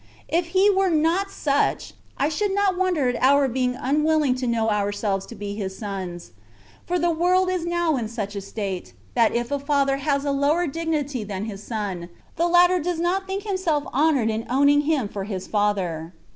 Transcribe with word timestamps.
If 0.27 0.47
He 0.57 0.67
were 0.67 0.89
not 0.89 1.29
such, 1.29 1.93
I 2.17 2.27
should 2.27 2.55
not 2.55 2.75
wonder 2.75 3.07
at 3.07 3.21
our 3.21 3.47
being 3.47 3.75
unwilling 3.75 4.33
to 4.37 4.47
know 4.47 4.67
ourselves 4.71 5.27
to 5.27 5.35
be 5.35 5.53
His 5.53 5.77
sons; 5.77 6.31
for 6.87 6.97
the 6.97 7.11
world 7.11 7.51
is 7.51 7.65
K 7.65 7.69
2 7.69 7.69
132 7.69 7.69
THE 7.69 7.69
WAY 7.69 7.77
OP 7.77 7.93
PERFECTION. 7.93 7.93
now 7.93 7.97
in 8.01 8.09
such 8.09 8.35
a 8.35 8.41
state, 8.41 8.93
that 9.13 9.35
if 9.35 9.51
a 9.51 9.63
father 9.63 9.97
has 9.97 10.25
a 10.25 10.31
lower 10.31 10.65
dignity 10.65 11.23
than 11.23 11.45
his 11.45 11.61
son, 11.61 12.09
the 12.35 12.47
latter 12.47 12.79
does 12.79 12.99
not 12.99 13.27
think 13.27 13.43
him 13.45 13.57
self 13.57 13.85
honoured 13.93 14.31
in 14.31 14.47
owning 14.49 14.81
him 14.89 15.07
for 15.07 15.25
his 15.25 15.45
father. 15.45 16.13